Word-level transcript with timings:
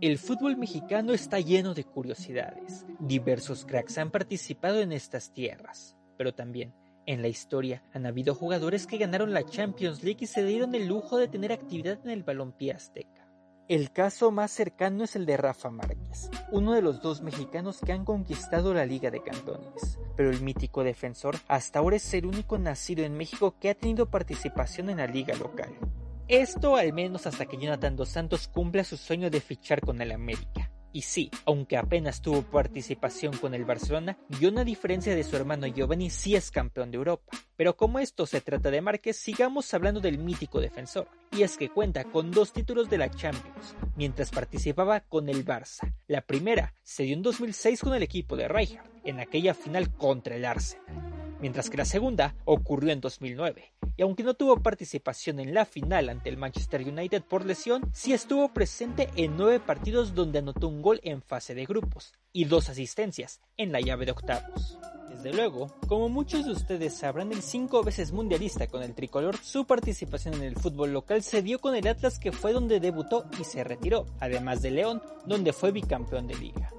El 0.00 0.18
fútbol 0.18 0.56
mexicano 0.56 1.12
está 1.12 1.38
lleno 1.38 1.72
de 1.72 1.84
curiosidades. 1.84 2.84
Diversos 2.98 3.64
cracks 3.64 3.98
han 3.98 4.10
participado 4.10 4.80
en 4.80 4.90
estas 4.90 5.32
tierras, 5.32 5.96
pero 6.18 6.34
también 6.34 6.74
en 7.06 7.22
la 7.22 7.28
historia 7.28 7.84
han 7.94 8.04
habido 8.04 8.34
jugadores 8.34 8.88
que 8.88 8.98
ganaron 8.98 9.32
la 9.32 9.46
Champions 9.46 10.02
League 10.02 10.18
y 10.22 10.26
se 10.26 10.44
dieron 10.44 10.74
el 10.74 10.88
lujo 10.88 11.18
de 11.18 11.28
tener 11.28 11.52
actividad 11.52 12.00
en 12.02 12.10
el 12.10 12.24
balompié 12.24 12.72
azteca. 12.72 13.28
El 13.68 13.92
caso 13.92 14.32
más 14.32 14.50
cercano 14.50 15.04
es 15.04 15.14
el 15.14 15.24
de 15.24 15.36
Rafa 15.36 15.70
Márquez, 15.70 16.30
uno 16.50 16.72
de 16.72 16.82
los 16.82 17.00
dos 17.00 17.22
mexicanos 17.22 17.80
que 17.80 17.92
han 17.92 18.04
conquistado 18.04 18.74
la 18.74 18.86
Liga 18.86 19.12
de 19.12 19.22
Cantones, 19.22 20.00
pero 20.16 20.30
el 20.30 20.40
mítico 20.40 20.82
defensor 20.82 21.36
hasta 21.46 21.78
ahora 21.78 21.96
es 21.96 22.12
el 22.12 22.26
único 22.26 22.58
nacido 22.58 23.04
en 23.04 23.16
México 23.16 23.54
que 23.60 23.70
ha 23.70 23.74
tenido 23.74 24.10
participación 24.10 24.90
en 24.90 24.96
la 24.96 25.06
liga 25.06 25.36
local. 25.36 25.70
Esto 26.28 26.74
al 26.74 26.92
menos 26.92 27.24
hasta 27.28 27.46
que 27.46 27.56
Jonathan 27.56 27.94
Dos 27.94 28.08
Santos 28.08 28.48
cumpla 28.48 28.82
su 28.82 28.96
sueño 28.96 29.30
de 29.30 29.40
fichar 29.40 29.80
con 29.80 30.02
el 30.02 30.10
América. 30.10 30.72
Y 30.92 31.02
sí, 31.02 31.30
aunque 31.44 31.76
apenas 31.76 32.20
tuvo 32.20 32.42
participación 32.42 33.36
con 33.36 33.54
el 33.54 33.64
Barcelona, 33.64 34.18
y 34.40 34.46
una 34.46 34.64
diferencia 34.64 35.14
de 35.14 35.22
su 35.22 35.36
hermano 35.36 35.68
Giovanni 35.68 36.10
sí 36.10 36.34
es 36.34 36.50
campeón 36.50 36.90
de 36.90 36.96
Europa. 36.96 37.36
Pero 37.54 37.76
como 37.76 38.00
esto 38.00 38.26
se 38.26 38.40
trata 38.40 38.72
de 38.72 38.80
Márquez, 38.80 39.16
sigamos 39.16 39.72
hablando 39.72 40.00
del 40.00 40.18
mítico 40.18 40.60
defensor. 40.60 41.06
Y 41.30 41.42
es 41.42 41.56
que 41.56 41.68
cuenta 41.68 42.02
con 42.02 42.32
dos 42.32 42.52
títulos 42.52 42.90
de 42.90 42.98
la 42.98 43.08
Champions, 43.08 43.76
mientras 43.94 44.30
participaba 44.30 45.00
con 45.00 45.28
el 45.28 45.44
Barça. 45.44 45.94
La 46.08 46.22
primera 46.22 46.74
se 46.82 47.04
dio 47.04 47.14
en 47.14 47.22
2006 47.22 47.82
con 47.82 47.94
el 47.94 48.02
equipo 48.02 48.34
de 48.34 48.48
Rijkaard, 48.48 48.90
en 49.04 49.20
aquella 49.20 49.54
final 49.54 49.94
contra 49.94 50.34
el 50.34 50.44
Arsenal 50.44 51.15
mientras 51.40 51.70
que 51.70 51.76
la 51.76 51.84
segunda 51.84 52.34
ocurrió 52.44 52.92
en 52.92 53.00
2009. 53.00 53.72
Y 53.96 54.02
aunque 54.02 54.22
no 54.22 54.34
tuvo 54.34 54.62
participación 54.62 55.40
en 55.40 55.54
la 55.54 55.64
final 55.64 56.08
ante 56.08 56.28
el 56.28 56.36
Manchester 56.36 56.86
United 56.86 57.22
por 57.22 57.46
lesión, 57.46 57.90
sí 57.92 58.12
estuvo 58.12 58.52
presente 58.52 59.08
en 59.16 59.36
nueve 59.36 59.60
partidos 59.60 60.14
donde 60.14 60.40
anotó 60.40 60.68
un 60.68 60.82
gol 60.82 61.00
en 61.02 61.22
fase 61.22 61.54
de 61.54 61.64
grupos 61.64 62.12
y 62.32 62.44
dos 62.44 62.68
asistencias 62.68 63.40
en 63.56 63.72
la 63.72 63.80
llave 63.80 64.04
de 64.04 64.12
octavos. 64.12 64.78
Desde 65.08 65.32
luego, 65.32 65.74
como 65.88 66.10
muchos 66.10 66.44
de 66.44 66.52
ustedes 66.52 66.94
sabrán, 66.94 67.32
el 67.32 67.40
cinco 67.40 67.82
veces 67.82 68.12
mundialista 68.12 68.66
con 68.66 68.82
el 68.82 68.94
tricolor, 68.94 69.38
su 69.38 69.64
participación 69.64 70.34
en 70.34 70.42
el 70.42 70.56
fútbol 70.56 70.92
local 70.92 71.22
se 71.22 71.42
dio 71.42 71.58
con 71.58 71.74
el 71.74 71.86
Atlas 71.86 72.18
que 72.18 72.32
fue 72.32 72.52
donde 72.52 72.80
debutó 72.80 73.24
y 73.40 73.44
se 73.44 73.64
retiró, 73.64 74.04
además 74.20 74.60
de 74.60 74.72
León, 74.72 75.02
donde 75.24 75.54
fue 75.54 75.72
bicampeón 75.72 76.26
de 76.26 76.36
liga. 76.36 76.70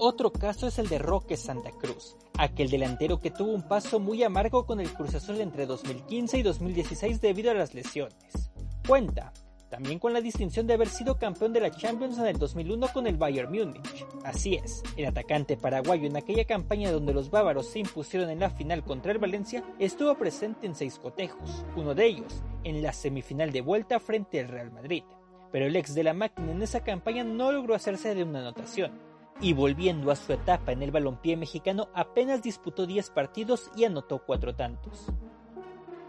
Otro 0.00 0.30
caso 0.30 0.68
es 0.68 0.78
el 0.78 0.88
de 0.88 0.98
Roque 0.98 1.36
Santa 1.36 1.72
Cruz, 1.72 2.16
aquel 2.38 2.70
delantero 2.70 3.20
que 3.20 3.32
tuvo 3.32 3.52
un 3.52 3.66
paso 3.66 3.98
muy 3.98 4.22
amargo 4.22 4.64
con 4.64 4.80
el 4.80 4.92
Cruz 4.92 5.16
Azul 5.16 5.40
entre 5.40 5.66
2015 5.66 6.38
y 6.38 6.42
2016 6.42 7.20
debido 7.20 7.50
a 7.50 7.54
las 7.54 7.74
lesiones. 7.74 8.52
Cuenta 8.86 9.32
también 9.68 9.98
con 9.98 10.12
la 10.12 10.20
distinción 10.20 10.68
de 10.68 10.74
haber 10.74 10.88
sido 10.88 11.18
campeón 11.18 11.52
de 11.52 11.60
la 11.60 11.72
Champions 11.72 12.16
en 12.18 12.26
el 12.26 12.38
2001 12.38 12.88
con 12.94 13.08
el 13.08 13.16
Bayern 13.16 13.50
Múnich. 13.50 14.06
Así 14.22 14.54
es, 14.54 14.84
el 14.96 15.04
atacante 15.06 15.56
paraguayo 15.56 16.06
en 16.06 16.16
aquella 16.16 16.44
campaña 16.44 16.92
donde 16.92 17.12
los 17.12 17.30
bávaros 17.30 17.66
se 17.66 17.80
impusieron 17.80 18.30
en 18.30 18.38
la 18.38 18.50
final 18.50 18.84
contra 18.84 19.10
el 19.10 19.18
Valencia 19.18 19.64
estuvo 19.80 20.14
presente 20.14 20.68
en 20.68 20.76
seis 20.76 20.96
cotejos, 21.00 21.64
uno 21.74 21.96
de 21.96 22.06
ellos 22.06 22.42
en 22.62 22.82
la 22.82 22.92
semifinal 22.92 23.50
de 23.50 23.62
vuelta 23.62 23.98
frente 23.98 24.38
al 24.38 24.48
Real 24.48 24.70
Madrid. 24.70 25.02
Pero 25.50 25.66
el 25.66 25.74
ex 25.74 25.94
de 25.94 26.04
la 26.04 26.14
máquina 26.14 26.52
en 26.52 26.62
esa 26.62 26.84
campaña 26.84 27.24
no 27.24 27.50
logró 27.50 27.74
hacerse 27.74 28.14
de 28.14 28.22
una 28.22 28.40
anotación, 28.40 29.07
y 29.40 29.52
volviendo 29.52 30.10
a 30.10 30.16
su 30.16 30.32
etapa 30.32 30.72
en 30.72 30.82
el 30.82 30.90
balompié 30.90 31.36
mexicano 31.36 31.88
apenas 31.94 32.42
disputó 32.42 32.86
10 32.86 33.10
partidos 33.10 33.70
y 33.76 33.84
anotó 33.84 34.24
4 34.24 34.54
tantos. 34.54 35.12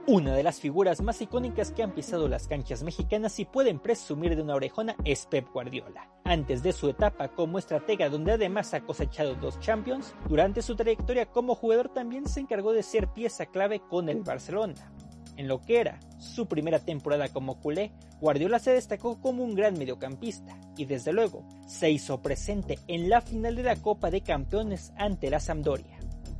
Una 0.07 0.33
de 0.33 0.41
las 0.41 0.59
figuras 0.59 1.03
más 1.03 1.21
icónicas 1.21 1.71
que 1.71 1.83
han 1.83 1.93
pisado 1.93 2.27
las 2.27 2.47
canchas 2.47 2.81
mexicanas 2.81 3.39
y 3.39 3.45
pueden 3.45 3.77
presumir 3.77 4.35
de 4.35 4.41
una 4.41 4.55
orejona 4.55 4.95
es 5.05 5.27
Pep 5.27 5.47
Guardiola. 5.53 6.09
Antes 6.23 6.63
de 6.63 6.73
su 6.73 6.89
etapa 6.89 7.27
como 7.27 7.59
estratega 7.59 8.09
donde 8.09 8.31
además 8.31 8.73
ha 8.73 8.81
cosechado 8.81 9.35
dos 9.35 9.59
Champions, 9.59 10.15
durante 10.27 10.63
su 10.63 10.75
trayectoria 10.75 11.27
como 11.27 11.53
jugador 11.53 11.89
también 11.89 12.27
se 12.27 12.39
encargó 12.39 12.73
de 12.73 12.81
ser 12.81 13.09
pieza 13.09 13.45
clave 13.45 13.81
con 13.87 14.09
el 14.09 14.23
Barcelona. 14.23 14.91
En 15.39 15.47
lo 15.47 15.61
que 15.61 15.79
era 15.79 16.01
su 16.17 16.47
primera 16.47 16.79
temporada 16.79 17.29
como 17.29 17.61
culé, 17.61 17.93
Guardiola 18.19 18.59
se 18.59 18.73
destacó 18.73 19.21
como 19.21 19.41
un 19.41 19.55
gran 19.55 19.79
mediocampista 19.79 20.59
y 20.75 20.83
desde 20.83 21.13
luego 21.13 21.45
se 21.65 21.89
hizo 21.89 22.21
presente 22.21 22.77
en 22.89 23.07
la 23.07 23.21
final 23.21 23.55
de 23.55 23.63
la 23.63 23.77
Copa 23.77 24.11
de 24.11 24.19
Campeones 24.19 24.91
ante 24.97 25.29
la 25.29 25.39
Sampdoria. 25.39 25.97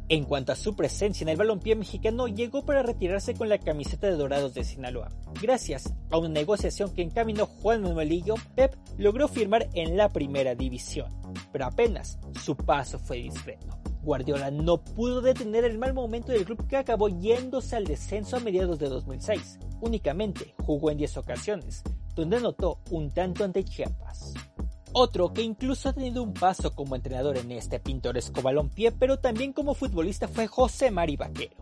En 0.10 0.26
cuanto 0.26 0.52
a 0.52 0.58
su 0.58 0.76
presencia 0.76 1.24
en 1.24 1.30
el 1.30 1.38
balompié 1.38 1.78
mexicano, 1.78 2.28
llegó 2.28 2.66
para 2.66 2.84
retirarse 2.84 3.36
con 3.36 3.48
la 3.48 3.60
camiseta 3.60 4.08
de 4.08 4.18
Dorados 4.18 4.54
de 4.54 4.66
Sinaloa. 4.66 5.08
Gracias 5.42 5.94
a 6.12 6.18
una 6.18 6.28
negociación 6.28 6.94
que 6.94 7.02
encaminó 7.02 7.46
Juan 7.46 7.82
Manuelillo, 7.82 8.36
Pep 8.54 8.76
logró 8.98 9.30
firmar 9.30 9.70
en 9.76 9.96
la 9.96 10.10
primera 10.10 10.56
división, 10.56 11.10
pero 11.54 11.68
apenas 11.68 12.20
su 12.44 12.58
paso 12.58 13.00
fue 13.00 13.20
discreto. 13.20 13.79
Guardiola 14.04 14.52
no 14.52 14.78
pudo 14.78 15.22
detener 15.22 15.66
el 15.66 15.78
mal 15.78 15.94
momento 15.94 16.32
del 16.32 16.46
club 16.46 16.66
que 16.68 16.78
acabó 16.78 17.10
yéndose 17.10 17.76
al 17.76 17.86
descenso 17.86 18.38
a 18.38 18.40
mediados 18.40 18.80
de 18.80 18.90
2006. 18.90 19.60
Únicamente 19.82 20.54
jugó 20.66 20.92
en 20.92 20.98
10 20.98 21.18
ocasiones, 21.18 21.84
donde 22.16 22.38
anotó 22.38 22.80
un 22.92 23.12
tanto 23.12 23.44
ante 23.44 23.64
Chiapas. 23.64 24.34
Otro 24.94 25.34
que 25.34 25.42
incluso 25.42 25.90
ha 25.90 25.94
tenido 25.94 26.24
un 26.24 26.34
paso 26.34 26.74
como 26.74 26.96
entrenador 26.96 27.38
en 27.38 27.52
este 27.52 27.80
pintoresco 27.80 28.42
balompié, 28.42 28.92
pero 28.92 29.20
también 29.20 29.54
como 29.54 29.74
futbolista 29.74 30.28
fue 30.28 30.48
José 30.48 30.90
Mari 30.92 31.16
Vaquero. 31.16 31.56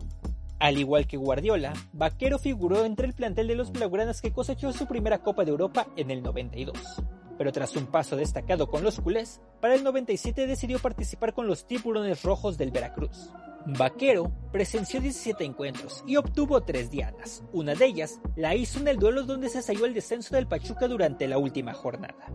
Al 0.60 0.78
igual 0.78 1.06
que 1.06 1.16
Guardiola, 1.16 1.72
Vaquero 1.92 2.38
figuró 2.38 2.84
entre 2.84 3.06
el 3.06 3.14
plantel 3.14 3.48
de 3.48 3.54
los 3.54 3.70
Blaugranas 3.70 4.20
que 4.20 4.32
cosechó 4.32 4.72
su 4.72 4.86
primera 4.86 5.22
Copa 5.22 5.44
de 5.44 5.50
Europa 5.50 5.86
en 5.96 6.10
el 6.10 6.22
92 6.22 7.02
pero 7.38 7.52
tras 7.52 7.76
un 7.76 7.86
paso 7.86 8.16
destacado 8.16 8.68
con 8.68 8.82
los 8.82 9.00
culés, 9.00 9.40
para 9.60 9.74
el 9.74 9.84
97 9.84 10.46
decidió 10.46 10.78
participar 10.78 11.34
con 11.34 11.46
los 11.46 11.66
tiburones 11.66 12.22
rojos 12.22 12.56
del 12.58 12.70
Veracruz. 12.70 13.30
Vaquero 13.66 14.32
presenció 14.50 15.00
17 15.00 15.44
encuentros 15.44 16.02
y 16.06 16.16
obtuvo 16.16 16.62
3 16.62 16.90
dianas. 16.90 17.42
Una 17.52 17.74
de 17.74 17.86
ellas 17.86 18.20
la 18.36 18.54
hizo 18.54 18.78
en 18.78 18.88
el 18.88 18.98
duelo 18.98 19.24
donde 19.24 19.48
se 19.48 19.62
salió 19.62 19.84
el 19.84 19.94
descenso 19.94 20.34
del 20.34 20.46
Pachuca 20.46 20.88
durante 20.88 21.28
la 21.28 21.38
última 21.38 21.74
jornada. 21.74 22.32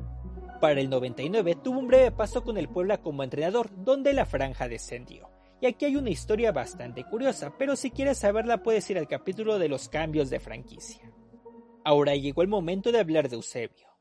Para 0.61 0.79
el 0.79 0.89
99 0.89 1.56
tuvo 1.56 1.79
un 1.79 1.88
breve 1.88 2.11
paso 2.11 2.44
con 2.44 2.57
el 2.57 2.69
Puebla 2.69 3.00
como 3.00 3.23
entrenador, 3.23 3.69
donde 3.84 4.13
la 4.13 4.25
franja 4.25 4.67
descendió. 4.67 5.29
Y 5.59 5.66
aquí 5.66 5.85
hay 5.85 5.95
una 5.95 6.09
historia 6.09 6.51
bastante 6.51 7.03
curiosa, 7.03 7.53
pero 7.57 7.75
si 7.75 7.90
quieres 7.90 8.17
saberla 8.17 8.63
puedes 8.63 8.90
ir 8.90 8.97
al 8.97 9.07
capítulo 9.07 9.59
de 9.59 9.69
los 9.69 9.90
cambios 9.90 10.29
de 10.29 10.40
franquicia. 10.40 11.09
Ahora 11.84 12.16
llegó 12.16 12.41
el 12.41 12.47
momento 12.47 12.91
de 12.91 13.00
hablar 13.00 13.29
de 13.29 13.38
Eusebio. 13.38 13.93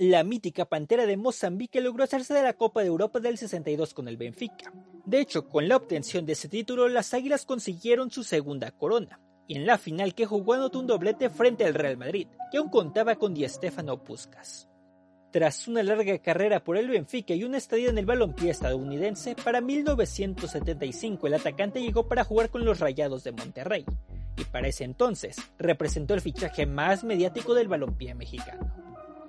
La 0.00 0.24
mítica 0.24 0.64
Pantera 0.64 1.04
de 1.04 1.18
Mozambique 1.18 1.82
logró 1.82 2.04
hacerse 2.04 2.32
de 2.32 2.42
la 2.42 2.54
Copa 2.54 2.80
de 2.80 2.86
Europa 2.86 3.20
del 3.20 3.36
62 3.36 3.92
con 3.92 4.08
el 4.08 4.16
Benfica. 4.16 4.72
De 5.04 5.20
hecho, 5.20 5.46
con 5.46 5.68
la 5.68 5.76
obtención 5.76 6.24
de 6.24 6.32
ese 6.32 6.48
título, 6.48 6.88
las 6.88 7.12
Águilas 7.12 7.44
consiguieron 7.44 8.10
su 8.10 8.24
segunda 8.24 8.70
corona. 8.70 9.20
Y 9.46 9.56
en 9.56 9.66
la 9.66 9.76
final 9.76 10.14
que 10.14 10.24
jugó 10.24 10.54
anotó 10.54 10.78
un 10.78 10.86
doblete 10.86 11.28
frente 11.28 11.66
al 11.66 11.74
Real 11.74 11.98
Madrid, 11.98 12.28
que 12.50 12.56
aún 12.56 12.70
contaba 12.70 13.16
con 13.16 13.34
Di 13.34 13.46
Stefano 13.46 14.02
Puskas. 14.02 14.70
Tras 15.32 15.68
una 15.68 15.82
larga 15.82 16.16
carrera 16.16 16.64
por 16.64 16.78
el 16.78 16.88
Benfica 16.88 17.34
y 17.34 17.44
una 17.44 17.58
estadía 17.58 17.90
en 17.90 17.98
el 17.98 18.06
balompié 18.06 18.52
estadounidense, 18.52 19.34
para 19.34 19.60
1975 19.60 21.26
el 21.26 21.34
atacante 21.34 21.82
llegó 21.82 22.08
para 22.08 22.24
jugar 22.24 22.48
con 22.48 22.64
los 22.64 22.80
Rayados 22.80 23.22
de 23.22 23.32
Monterrey, 23.32 23.84
y 24.38 24.44
para 24.44 24.68
ese 24.68 24.84
entonces 24.84 25.36
representó 25.58 26.14
el 26.14 26.22
fichaje 26.22 26.64
más 26.64 27.04
mediático 27.04 27.52
del 27.52 27.68
balompié 27.68 28.14
mexicano. 28.14 28.79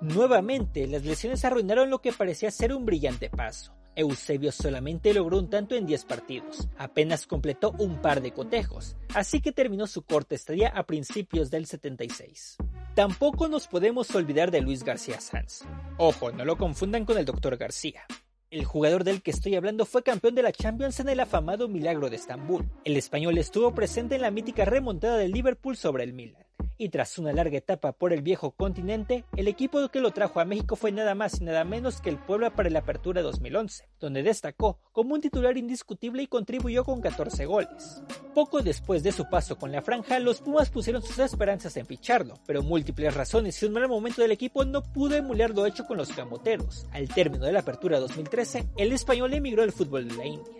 Nuevamente, 0.02 0.88
las 0.88 1.04
lesiones 1.04 1.44
arruinaron 1.44 1.88
lo 1.88 2.00
que 2.00 2.12
parecía 2.12 2.50
ser 2.50 2.74
un 2.74 2.84
brillante 2.84 3.30
paso. 3.30 3.72
Eusebio 3.94 4.50
solamente 4.50 5.14
logró 5.14 5.38
un 5.38 5.48
tanto 5.48 5.76
en 5.76 5.86
10 5.86 6.06
partidos, 6.06 6.68
apenas 6.76 7.28
completó 7.28 7.72
un 7.78 8.02
par 8.02 8.20
de 8.20 8.32
cotejos, 8.32 8.96
así 9.14 9.40
que 9.40 9.52
terminó 9.52 9.86
su 9.86 10.02
corta 10.02 10.34
estadía 10.34 10.70
a 10.70 10.86
principios 10.86 11.52
del 11.52 11.66
76. 11.66 12.56
Tampoco 12.96 13.46
nos 13.46 13.68
podemos 13.68 14.12
olvidar 14.16 14.50
de 14.50 14.60
Luis 14.60 14.82
García 14.82 15.20
Sanz. 15.20 15.62
Ojo, 15.98 16.32
no 16.32 16.44
lo 16.44 16.56
confundan 16.56 17.04
con 17.04 17.16
el 17.16 17.24
Dr. 17.24 17.56
García. 17.56 18.02
El 18.50 18.64
jugador 18.64 19.04
del 19.04 19.22
que 19.22 19.30
estoy 19.30 19.54
hablando 19.54 19.86
fue 19.86 20.02
campeón 20.02 20.34
de 20.34 20.42
la 20.42 20.52
Champions 20.52 20.98
en 20.98 21.10
el 21.10 21.20
afamado 21.20 21.68
Milagro 21.68 22.10
de 22.10 22.16
Estambul. 22.16 22.68
El 22.84 22.96
español 22.96 23.38
estuvo 23.38 23.72
presente 23.72 24.16
en 24.16 24.22
la 24.22 24.32
mítica 24.32 24.64
remontada 24.64 25.16
del 25.16 25.30
Liverpool 25.30 25.76
sobre 25.76 26.02
el 26.02 26.12
Milan 26.12 26.42
y 26.82 26.88
tras 26.88 27.16
una 27.16 27.32
larga 27.32 27.58
etapa 27.58 27.92
por 27.92 28.12
el 28.12 28.22
viejo 28.22 28.50
continente, 28.50 29.24
el 29.36 29.46
equipo 29.46 29.88
que 29.88 30.00
lo 30.00 30.10
trajo 30.10 30.40
a 30.40 30.44
México 30.44 30.74
fue 30.74 30.90
nada 30.90 31.14
más 31.14 31.40
y 31.40 31.44
nada 31.44 31.64
menos 31.64 32.00
que 32.00 32.10
el 32.10 32.18
Puebla 32.18 32.50
para 32.50 32.70
la 32.70 32.80
Apertura 32.80 33.22
2011, 33.22 33.88
donde 34.00 34.24
destacó 34.24 34.80
como 34.90 35.14
un 35.14 35.20
titular 35.20 35.56
indiscutible 35.56 36.24
y 36.24 36.26
contribuyó 36.26 36.82
con 36.82 37.00
14 37.00 37.46
goles. 37.46 38.02
Poco 38.34 38.62
después 38.62 39.04
de 39.04 39.12
su 39.12 39.28
paso 39.28 39.56
con 39.56 39.70
la 39.70 39.80
franja, 39.80 40.18
los 40.18 40.40
Pumas 40.40 40.70
pusieron 40.70 41.02
sus 41.02 41.20
esperanzas 41.20 41.76
en 41.76 41.86
ficharlo, 41.86 42.34
pero 42.46 42.64
múltiples 42.64 43.14
razones 43.14 43.62
y 43.62 43.66
un 43.66 43.74
mal 43.74 43.86
momento 43.88 44.20
del 44.20 44.32
equipo 44.32 44.64
no 44.64 44.82
pudo 44.82 45.14
emular 45.14 45.50
lo 45.50 45.66
hecho 45.66 45.86
con 45.86 45.98
los 45.98 46.08
camoteros. 46.08 46.86
Al 46.90 47.08
término 47.08 47.46
de 47.46 47.52
la 47.52 47.60
Apertura 47.60 48.00
2013, 48.00 48.70
el 48.76 48.90
español 48.90 49.32
emigró 49.34 49.62
al 49.62 49.70
fútbol 49.70 50.08
de 50.08 50.16
la 50.16 50.26
India. 50.26 50.52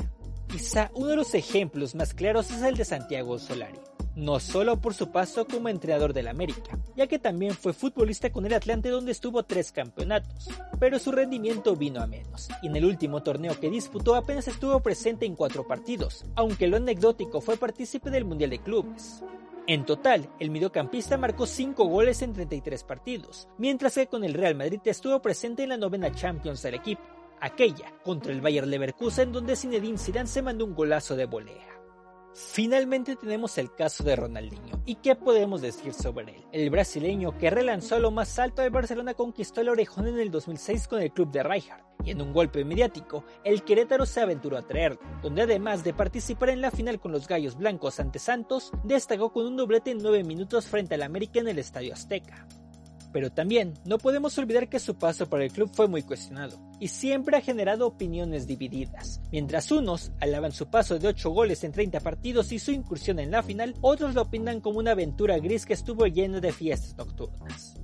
Quizá 0.47 0.93
uno 0.95 1.09
de 1.09 1.17
los 1.17 1.35
ejemplos 1.35 1.97
más 1.97 2.15
claros 2.15 2.49
es 2.53 2.63
el 2.63 2.77
de 2.77 2.85
Santiago 2.85 3.41
Solari 3.41 3.79
no 4.15 4.41
solo 4.41 4.81
por 4.81 4.95
su 4.95 5.11
paso 5.11 5.47
como 5.47 5.69
entrenador 5.69 6.13
del 6.13 6.29
América, 6.29 6.79
ya 6.97 7.07
que 7.07 7.19
también 7.19 7.55
fue 7.55 7.73
futbolista 7.73 8.31
con 8.31 8.47
el 8.47 8.55
Atlante 8.55 8.91
donde 8.91 9.13
estuvo 9.13 9.43
tres 9.43 9.73
campeonatos, 9.73 10.49
pero 10.79 10.99
su 10.99 11.13
rendimiento 11.13 11.77
vino 11.77 12.01
a 12.01 12.07
menos, 12.07 12.49
y 12.63 12.67
en 12.67 12.77
el 12.77 12.85
último 12.85 13.23
torneo 13.23 13.59
que 13.59 13.71
disputó 13.71 14.15
apenas 14.15 14.49
estuvo 14.49 14.81
presente 14.81 15.27
en 15.27 15.37
cuatro 15.37 15.67
partidos, 15.67 16.25
aunque 16.35 16.67
lo 16.67 16.77
anecdótico 16.77 17.41
fue 17.41 17.57
partícipe 17.57 18.11
del 18.11 18.25
Mundial 18.25 18.51
de 18.51 18.59
Clubes. 18.59 19.23
En 19.69 19.87
total, 19.87 20.29
el 20.41 20.51
mediocampista 20.51 21.17
marcó 21.17 21.47
5 21.47 21.85
goles 21.85 22.21
en 22.23 22.33
33 22.33 22.83
partidos, 22.83 23.49
mientras 23.59 23.95
que 23.95 24.09
con 24.09 24.25
el 24.25 24.35
Real 24.35 24.57
Madrid 24.57 24.81
estuvo 24.85 25.23
presente 25.23 25.63
en 25.63 25.69
la 25.69 25.77
novena 25.77 26.13
Champions 26.13 26.63
del 26.63 26.75
equipo, 26.75 27.03
aquella 27.41 27.93
contra 28.03 28.33
el 28.33 28.41
Bayer 28.41 28.67
Leverkusen 28.67 29.33
donde 29.33 29.57
Zinedine 29.57 29.99
Zidane 29.99 30.27
se 30.27 30.43
mandó 30.43 30.65
un 30.65 30.75
golazo 30.75 31.15
de 31.15 31.27
volea. 31.27 31.72
Finalmente 32.35 33.17
tenemos 33.17 33.59
el 33.59 33.75
caso 33.75 34.05
de 34.05 34.17
Ronaldinho. 34.17 34.83
¿Y 34.87 34.97
qué 34.97 35.15
podemos 35.15 35.61
decir 35.61 35.93
sobre 35.93 36.37
él? 36.37 36.45
El 36.53 36.71
brasileño 36.71 37.37
que 37.37 37.51
relanzó 37.51 37.97
a 37.97 37.99
lo 37.99 38.11
más 38.11 38.39
alto 38.39 38.63
de 38.63 38.71
Barcelona 38.71 39.15
conquistó 39.15 39.61
el 39.61 39.69
orejón 39.69 40.09
en 40.09 40.19
el 40.19 40.31
2006 40.31 40.89
con 40.89 41.03
el 41.03 41.13
club 41.13 41.31
de 41.31 41.43
Rijkaard. 41.43 41.85
Y 42.05 42.11
en 42.11 42.21
un 42.21 42.33
golpe 42.33 42.65
mediático, 42.65 43.25
el 43.45 43.63
Querétaro 43.63 44.07
se 44.07 44.21
aventuró 44.21 44.57
a 44.57 44.67
traerlo, 44.67 44.99
donde 45.23 45.43
además 45.43 45.85
de 45.85 45.95
participar 45.95 46.51
en 46.51 46.61
la 46.61 46.71
final 46.71 46.99
con 46.99 47.13
los 47.13 47.29
Gallos 47.29 47.57
Blancos 47.57 48.01
ante 48.01 48.19
Santos, 48.19 48.73
destacó 48.83 49.33
con 49.33 49.47
un 49.47 49.57
doblete 49.57 49.93
en 49.93 49.99
9 49.99 50.25
minutos 50.25 50.67
frente 50.67 50.97
al 50.97 51.03
América 51.03 51.39
en 51.39 51.49
el 51.49 51.59
Estadio 51.59 51.93
Azteca. 51.93 52.49
Pero 53.13 53.31
también 53.31 53.75
no 53.85 53.99
podemos 53.99 54.37
olvidar 54.39 54.69
que 54.69 54.79
su 54.79 54.95
paso 54.95 55.29
por 55.29 55.43
el 55.43 55.53
club 55.53 55.71
fue 55.73 55.89
muy 55.89 56.03
cuestionado 56.03 56.59
y 56.81 56.89
siempre 56.89 57.37
ha 57.37 57.41
generado 57.41 57.87
opiniones 57.87 58.47
divididas. 58.47 59.21
Mientras 59.31 59.71
unos 59.71 60.13
alaban 60.21 60.53
su 60.53 60.67
paso 60.67 60.99
de 60.99 61.09
8 61.09 61.31
goles 61.31 61.63
en 61.65 61.73
30 61.73 62.01
partidos 62.01 62.53
y 62.53 62.59
su 62.59 62.73
incursión 62.73 63.19
en 63.19 63.31
la 63.31 63.43
final, 63.43 63.75
otros 63.81 64.15
lo 64.15 64.23
opinan 64.23 64.61
como 64.61 64.79
una 64.79 64.93
aventura 64.93 65.39
gris 65.39 65.67
que 65.67 65.75
estuvo 65.75 66.07
llena 66.07 66.41
de 66.41 66.53
fiestas 66.53 66.97
nocturnas. 66.97 67.75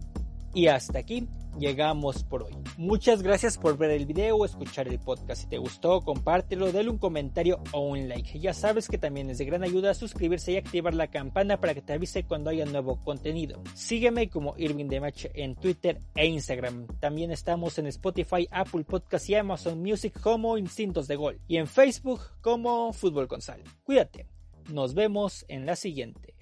Y 0.55 0.67
hasta 0.69 0.99
aquí 0.99 1.29
llegamos 1.59 2.25
por 2.25 2.43
hoy. 2.45 2.53
Muchas 2.77 3.23
gracias 3.23 3.59
por 3.59 3.77
ver 3.77 3.91
el 3.91 4.07
video 4.07 4.37
o 4.37 4.45
escuchar 4.45 4.89
el 4.89 4.99
podcast. 4.99 5.43
Si 5.43 5.49
te 5.49 5.59
gustó, 5.59 6.01
compártelo, 6.03 6.73
dale 6.73 6.91
un 6.91 6.99
comentario 6.99 7.61
o 7.73 7.81
un 7.81 8.09
like. 8.09 8.39
Ya 8.39 8.55
sabes 8.55 8.89
que 8.89 8.99
también 8.99 9.31
es 9.31 9.39
de 9.39 9.45
gran 9.45 9.63
ayuda 9.63 9.95
suscribirse 9.95 10.53
y 10.53 10.57
activar 10.57 10.95
la 10.95 11.09
campana 11.09 11.61
para 11.61 11.75
que 11.75 11.83
te 11.83 11.93
avise 11.93 12.25
cuando 12.25 12.51
haya 12.51 12.65
nuevo 12.67 13.03
contenido. 13.05 13.63
Sígueme 13.75 14.29
como 14.29 14.55
Irving 14.57 14.89
Demache 14.89 15.31
en 15.35 15.57
Twitter 15.57 16.01
e 16.15 16.27
Instagram. 16.27 16.87
También 17.01 17.31
estamos 17.31 17.79
en 17.79 17.87
Spotify, 17.87 18.49
Apple 18.51 18.85
Podcast 18.85 19.29
y 19.29 19.35
Amazon 19.35 19.83
Music 19.83 20.19
como 20.21 20.59
Instintos 20.59 21.09
de 21.09 21.17
Gol. 21.17 21.41
Y 21.49 21.57
en 21.57 21.67
Facebook 21.67 22.21
como 22.41 22.93
Fútbol 22.93 23.29
con 23.29 23.41
Sal. 23.41 23.63
Cuídate. 23.85 24.27
Nos 24.69 24.95
vemos 24.95 25.45
en 25.49 25.65
la 25.65 25.77
siguiente. 25.77 26.35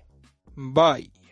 Bye. 0.56 1.25